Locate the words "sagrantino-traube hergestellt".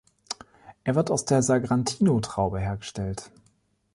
1.43-3.29